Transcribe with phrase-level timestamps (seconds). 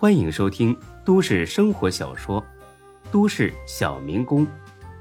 [0.00, 0.74] 欢迎收听
[1.04, 2.40] 都市生活小说
[3.12, 4.46] 《都市小民工》，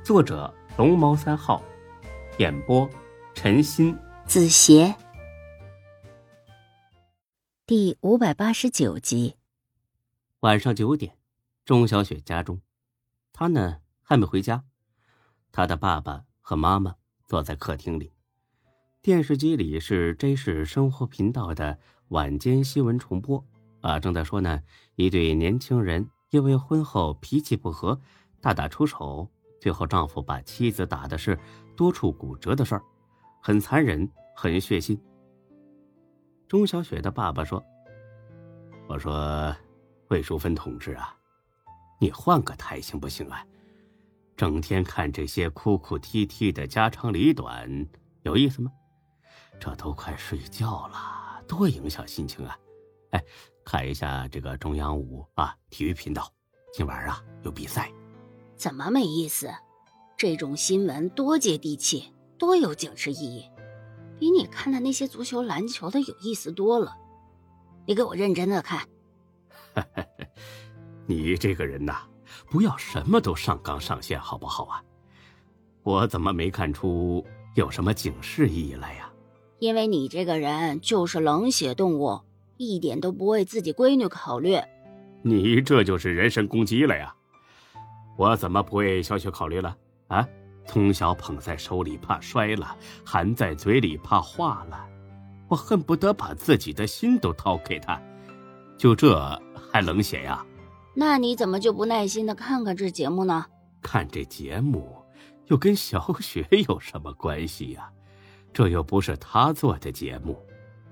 [0.04, 1.64] 作者龙猫三号，
[2.38, 2.86] 演播
[3.34, 4.94] 陈鑫、子邪，
[7.66, 9.38] 第五百八十九集。
[10.42, 11.16] 晚上九点，
[11.64, 12.60] 钟小雪家中，
[13.32, 14.66] 她呢还没回家，
[15.54, 16.96] 她的爸爸和妈妈
[17.26, 18.12] 坐在客厅里。
[19.02, 21.80] 电视机里是真实生活频道的
[22.10, 23.46] 晚间新闻重播，
[23.82, 24.62] 啊，正在说呢，
[24.96, 28.00] 一对年轻人因为婚后脾气不和，
[28.42, 31.40] 大打出手，最后丈夫把妻子打的是
[31.76, 32.84] 多处骨折的事儿，
[33.42, 35.00] 很残忍，很血腥。
[36.48, 37.64] 钟小雪的爸爸说
[38.88, 39.56] ：“我说，
[40.10, 41.16] 魏淑芬同志啊，
[42.00, 43.46] 你换个台行不行啊？
[44.36, 47.88] 整天看这些哭哭啼啼的家长里短，
[48.24, 48.72] 有意思吗？”
[49.60, 52.58] 这都快睡觉了，多影响心情啊！
[53.12, 53.24] 哎，
[53.72, 56.28] 看一下这个中央五啊，体育频道，
[56.74, 57.92] 今晚啊有比赛。
[58.56, 59.48] 怎么没意思？
[60.18, 63.46] 这种新闻多接地气，多有警示意义，
[64.18, 66.98] 比你看的那些足球、篮球的有意思多了。
[67.86, 68.90] 你给我认真的看。
[71.06, 72.08] 你这个人呐，
[72.50, 74.84] 不要什么都上纲上线，好不好啊？
[75.84, 77.24] 我怎么没看出
[77.54, 79.14] 有什么警示意义来呀？
[79.60, 82.20] 因为你这个人就是冷血动物，
[82.60, 84.58] 一点都不为自己闺女考虑。
[85.22, 87.16] 你这就是人身攻击了呀！
[88.18, 89.74] 我怎么不为小雪考虑了？
[90.10, 90.28] 啊，
[90.68, 94.86] 从小捧在手里怕摔了，含在嘴里怕化了，
[95.48, 97.98] 我恨不得把自己的心都掏给她，
[98.78, 99.18] 就这
[99.72, 100.46] 还冷血呀？
[100.94, 103.46] 那你怎么就不耐心的看看这节目呢？
[103.82, 104.98] 看这节目，
[105.48, 107.90] 又跟小雪有什么关系呀？
[108.52, 110.38] 这又不是他做的节目，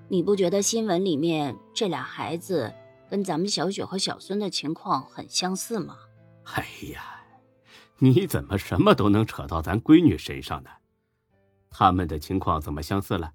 [0.10, 2.74] 你不觉得新闻里面这俩孩子
[3.10, 5.98] 跟咱们小雪和小孙的情况很相似吗？
[6.46, 7.26] 哎呀，
[7.98, 10.70] 你怎么什么都能扯到咱闺女身上呢？
[11.70, 13.34] 他们的情况怎么相似了？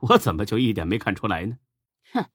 [0.00, 1.56] 我怎么就一点没看出来呢？
[2.12, 2.26] 哼，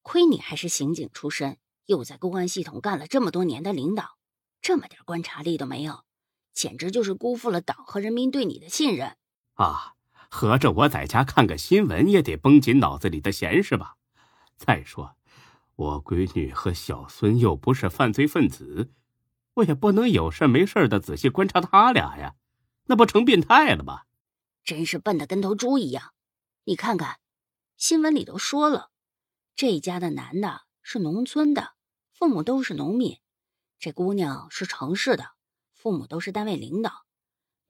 [0.00, 4.16] 亏你还是刑警出身，又在公安系统干了这么多年的领导，
[4.62, 6.04] 这么点观察力都没有，
[6.54, 9.16] 简直就是辜负了党和人民对你的信任
[9.54, 9.96] 啊！
[10.28, 13.96] 合着我在家看个新闻也得绷紧脑子里的弦是吧？
[14.56, 15.16] 再说，
[15.76, 18.92] 我闺女和小孙又不是犯罪分子，
[19.54, 22.34] 我也不能有事没事的仔细观察他俩呀，
[22.86, 24.02] 那不成变态了吗？
[24.64, 26.12] 真是笨的跟头猪一样！
[26.64, 27.20] 你看看，
[27.76, 28.90] 新闻里都说了，
[29.56, 31.72] 这家的男的是农村的，
[32.12, 33.16] 父母都是农民；
[33.78, 35.30] 这姑娘是城市的，
[35.72, 37.06] 父母都是单位领导。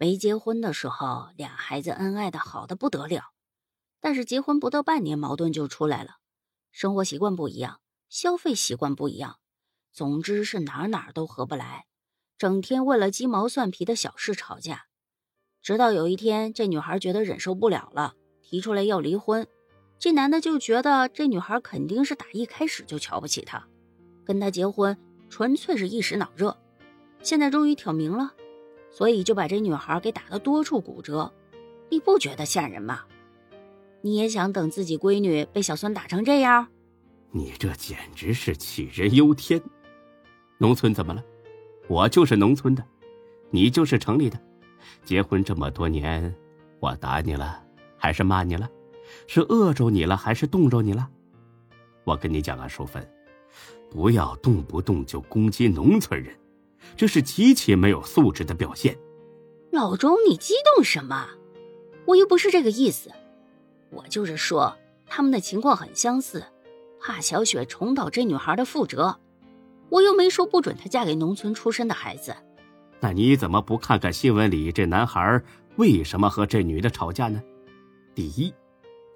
[0.01, 3.33] 没结婚的时候，俩孩子恩爱的好的不得了，
[4.01, 6.19] 但是结婚不到半年，矛盾就出来了。
[6.71, 9.39] 生活习惯不一样，消费习惯不一样，
[9.93, 11.87] 总之是哪哪都合不来，
[12.39, 14.85] 整天为了鸡毛蒜皮的小事吵架。
[15.61, 19.49] 直到有一天，这女孩觉得忍受不了了，提出来要离婚。
[19.99, 23.67] 这男的就觉得这女孩肯定是打一开始就瞧不起他，
[24.25, 24.97] 跟他结婚
[25.29, 26.57] 纯粹是一时脑热。
[27.21, 28.33] 现在终于挑明了。
[28.99, 31.33] 所以就把这女孩给打得多处骨折，
[31.89, 33.03] 你不觉得吓人吗？
[34.01, 36.67] 你也想等自己闺女被小孙打成这样？
[37.31, 39.63] 你这简直是杞人忧天！
[40.59, 41.23] 农村怎么了？
[41.87, 42.85] 我就是农村的，
[43.53, 44.37] 你就是城里的。
[45.05, 46.35] 结婚这么多年，
[46.81, 47.63] 我打你了
[47.97, 48.69] 还是骂你了？
[49.29, 51.09] 是饿着你了还是冻着你了？
[52.03, 53.09] 我跟你讲啊，淑芬，
[53.89, 56.37] 不要动不动就攻击农村人。
[56.97, 58.99] 这是极其没有素质的表现。
[59.71, 61.29] 老钟，你激动什么？
[62.07, 63.11] 我又不是这个意思，
[63.91, 64.77] 我就是说
[65.07, 66.45] 他们的情况很相似，
[67.01, 69.19] 怕小雪重蹈这女孩的覆辙。
[69.91, 72.35] 我又没说不准她嫁给农村出身的孩子。
[73.01, 75.43] 那你怎么不看看新闻里这男孩
[75.77, 77.41] 为什么和这女的吵架呢？
[78.15, 78.53] 第一，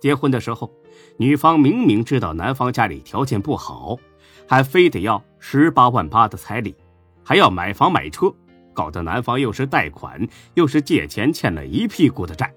[0.01, 0.73] 结婚的时候，
[1.17, 3.99] 女方明明知道男方家里条件不好，
[4.47, 6.75] 还非得要十八万八的彩礼。
[7.25, 8.33] 还要买房买车，
[8.73, 12.53] 搞得男方又是贷款又是借钱，欠了一屁股的债。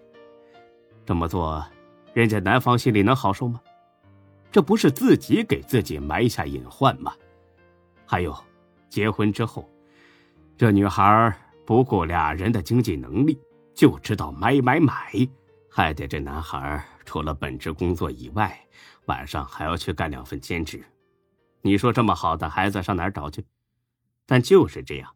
[1.05, 1.63] 这么做，
[2.13, 3.61] 人家男方心里能好受吗？
[4.51, 7.13] 这不是自己给自己埋下隐患吗？
[8.05, 8.35] 还有，
[8.89, 9.69] 结婚之后，
[10.57, 11.35] 这女孩
[11.65, 13.37] 不顾俩人的经济能力，
[13.73, 14.93] 就知道买买买，
[15.69, 18.57] 害得这男孩除了本职工作以外，
[19.07, 20.81] 晚上还要去干两份兼职。
[21.61, 23.43] 你说这么好的孩子上哪儿找去？
[24.25, 25.15] 但就是这样，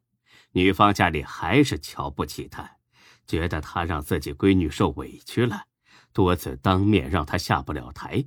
[0.52, 2.78] 女方家里还是瞧不起他，
[3.26, 5.64] 觉得他让自己闺女受委屈了，
[6.14, 8.26] 多次当面让她下不了台。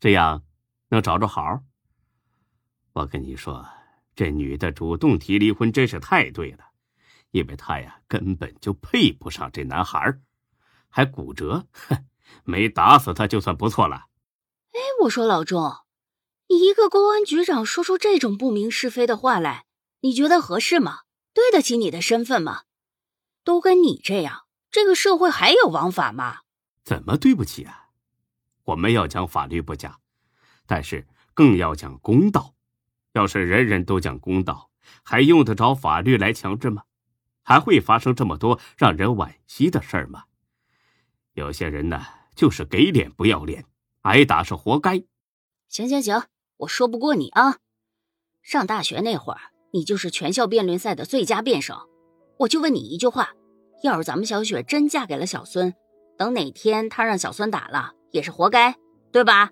[0.00, 0.44] 这样
[0.88, 1.60] 能找着好？
[2.92, 3.66] 我跟你说，
[4.14, 6.64] 这女的主动提离婚真是太对了，
[7.30, 10.18] 因为她呀根本就配不上这男孩
[10.88, 12.04] 还骨折，哼，
[12.44, 14.08] 没打死他就算不错了。
[14.72, 15.72] 哎，我说老钟，
[16.48, 19.64] 你一个公安局长说出这种不明是非的话来，
[20.02, 21.00] 你觉得合适吗？
[21.32, 22.62] 对得起你的身份吗？
[23.44, 26.40] 都跟你这样，这个社会还有王法吗？
[26.84, 27.90] 怎么对不起啊？
[28.64, 30.00] 我们要讲法律不假，
[30.66, 32.54] 但是更要讲公道。
[33.12, 34.70] 要是人人都讲公道，
[35.04, 36.84] 还用得着法律来强制吗？
[37.44, 40.24] 还会发生这么多让人惋惜的事儿吗？
[41.34, 42.04] 有些人呢，
[42.34, 43.66] 就是给脸不要脸，
[44.02, 45.04] 挨打是活该。
[45.68, 46.24] 行行行，
[46.56, 47.58] 我说不过你啊。
[48.42, 51.88] 上大学那会儿，你就是全校辩论赛的最佳辩手。
[52.38, 53.30] 我就问你一句话：
[53.82, 55.74] 要是咱们小雪真嫁给了小孙，
[56.16, 58.74] 等哪天她让小孙打了，也是活该，
[59.10, 59.50] 对吧？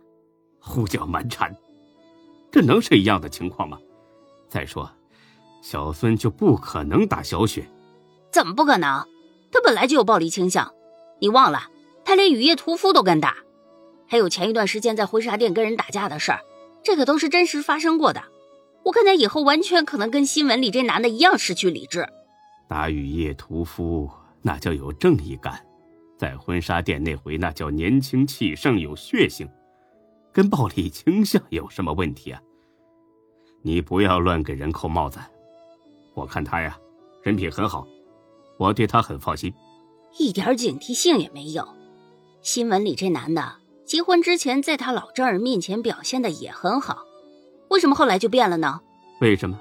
[0.61, 1.56] 胡搅蛮缠，
[2.50, 3.78] 这能是一样的情况吗？
[4.49, 4.90] 再说，
[5.62, 7.66] 小孙就不可能打小雪。
[8.31, 9.06] 怎么不可能？
[9.52, 10.73] 他本来就有暴力倾向，
[11.20, 11.69] 你忘了？
[12.05, 13.37] 他连雨夜屠夫都敢打，
[14.06, 16.40] 还有前一段时间在婚纱店跟人打架的事儿，
[16.82, 18.23] 这个都是真实发生过的。
[18.85, 22.06] 我看他以后完全可能跟新闻里这男的一样失去理智。
[22.69, 24.11] 打雨夜屠夫
[24.43, 25.65] 那叫有正义感，
[26.19, 29.49] 在婚纱店那回那叫年轻气盛有血性，
[30.32, 32.41] 跟暴力倾向有什么问题啊？
[33.62, 35.19] 你不要乱给人扣帽子。
[36.15, 36.79] 我看他呀，
[37.23, 37.87] 人品很好，
[38.59, 39.53] 我对他很放心，
[40.19, 41.69] 一点警惕性也没有。
[42.41, 47.05] 新闻里这男的结婚之前在他老丈人面前表现的也很好，
[47.70, 48.81] 为什么后来就变了呢？
[49.20, 49.58] 为什么？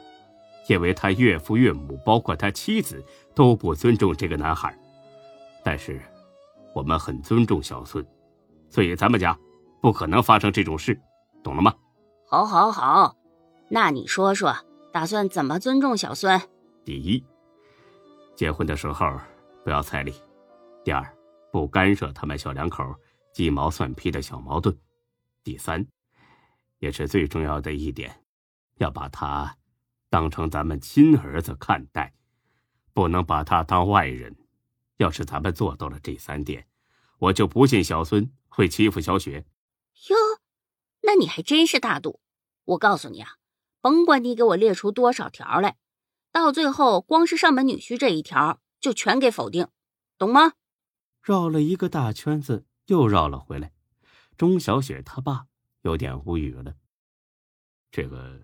[0.68, 3.04] 因为他岳父岳母，包括他妻子
[3.34, 4.78] 都不尊重这个男孩，
[5.64, 6.00] 但是
[6.76, 8.06] 我们很尊重小孙，
[8.70, 9.36] 所以咱们家
[9.82, 11.00] 不可能发生这种事，
[11.44, 11.74] 懂了吗？
[12.28, 13.16] 好，好，好，
[13.68, 14.56] 那你说说，
[14.94, 16.40] 打算怎么尊重小孙？
[16.86, 17.24] 第一，
[18.36, 19.20] 结婚的时候
[19.64, 20.14] 不要彩礼；
[20.84, 21.04] 第二，
[21.52, 22.84] 不干涉他们小两口
[23.34, 24.72] 鸡毛蒜皮的小矛盾；
[25.44, 25.84] 第三，
[26.80, 28.24] 也是最重要的一点，
[28.78, 29.58] 要把他。
[30.10, 32.16] 当成咱们亲儿子看待，
[32.94, 34.36] 不能把他当外人。
[34.98, 36.68] 要是咱们做到了这三点，
[37.20, 39.46] 我就不信小孙会欺负小雪。
[40.10, 40.16] 哟，
[41.02, 42.22] 那你还真是大度。
[42.66, 43.36] 我告诉你啊，
[43.82, 45.78] 甭管你给我列出多少条来，
[46.32, 49.68] 到最后光是上门女婿这一条就全给否定，
[50.18, 50.54] 懂吗？
[51.22, 53.72] 绕了一个大圈子，又绕了回来。
[54.36, 55.46] 钟小雪她爸
[55.82, 56.76] 有点无语了。
[57.92, 58.42] 这个。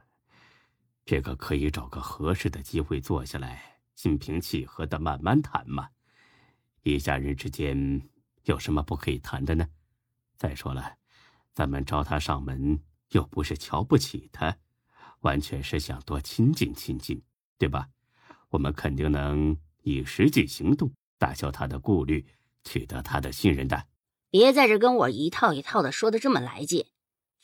[1.07, 5.87] 这个可以找个合适的机会坐下来，心平气和的慢慢谈嘛。
[6.81, 8.01] 一家人之间
[8.45, 9.67] 有什么不可以谈的呢？
[10.35, 10.97] 再说了，
[11.53, 14.57] 咱们招他上门又不是瞧不起他，
[15.19, 17.21] 完全是想多亲近亲近，
[17.59, 17.87] 对吧？
[18.49, 22.25] 我们肯定能以实际行动打消他的顾虑，
[22.63, 23.85] 取得他的信任的。
[24.31, 26.87] 别在这跟我一套一套的说的这么来劲，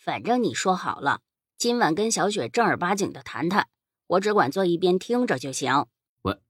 [0.03, 1.21] 反正你说好了。
[1.59, 3.68] 今晚跟小雪正儿八经的谈谈，
[4.07, 5.86] 我只管坐一边听着就行。
[6.24, 6.42] 我，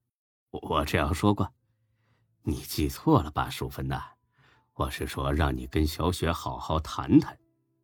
[0.52, 1.52] 我这样说过，
[2.44, 4.00] 你记错了吧，淑芬呐？
[4.72, 7.36] 我是说让你跟小雪好好谈谈。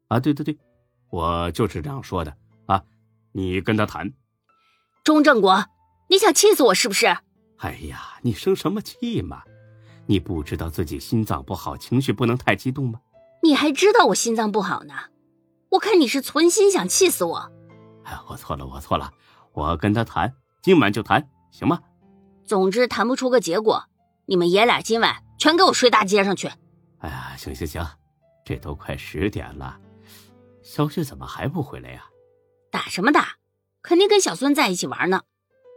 [0.06, 0.59] 啊，对对对，
[1.11, 2.35] 我就是这样说的
[2.65, 2.82] 啊。
[3.32, 4.11] 你跟他谈。
[5.05, 5.67] 钟正国，
[6.08, 7.15] 你想气死我是不是？
[7.58, 9.43] 哎呀，你生什么气嘛？
[10.06, 13.03] 你不知道自己心脏不好，情绪不能太激动吗？
[13.43, 14.94] 你还知道我心脏不好呢？
[15.70, 17.51] 我看你是存心想气死我！
[18.05, 19.13] 哎，我错了，我错了，
[19.53, 20.32] 我跟他谈，
[20.63, 21.79] 今晚就谈，行吗？
[22.44, 23.84] 总之谈不出个结果，
[24.27, 26.48] 你们爷俩今晚全给我睡大街上去！
[27.01, 27.87] 哎呀，行行行，
[28.44, 29.79] 这都快十点了，
[30.63, 32.05] 小雪怎么还不回来呀？
[32.70, 33.34] 打什么打？
[33.82, 35.20] 肯定跟小孙在一起玩呢，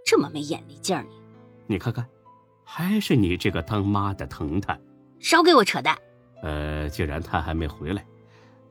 [0.05, 1.75] 这么没眼力劲儿你！
[1.75, 2.07] 你看看，
[2.63, 4.79] 还是你这个当妈的疼他！
[5.19, 5.97] 少给我扯淡！
[6.41, 8.05] 呃，既然他还没回来。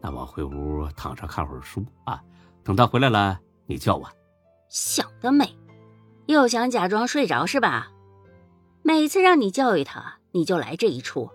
[0.00, 2.22] 那我回屋躺着看会儿书啊，
[2.64, 4.08] 等他回来了，你叫我。
[4.68, 5.56] 想得美，
[6.26, 7.90] 又想假装睡着是吧？
[8.82, 11.30] 每次让你教育他，你就来这一出，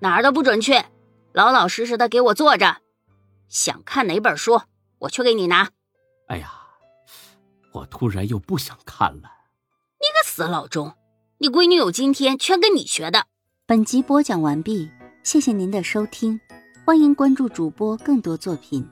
[0.00, 0.74] 哪儿都不准去，
[1.32, 2.78] 老老实实的给我坐着。
[3.48, 4.60] 想看哪本书，
[4.98, 5.70] 我去给你拿。
[6.26, 6.52] 哎呀，
[7.72, 9.30] 我突然又不想看了。
[10.00, 10.92] 你个死老钟，
[11.38, 13.24] 你闺女有今天，全跟你学的。
[13.66, 14.90] 本集播讲完毕，
[15.22, 16.38] 谢谢您的收听。
[16.88, 18.82] 欢迎关注主播更多作品。